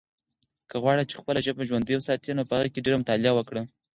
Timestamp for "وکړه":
3.35-3.61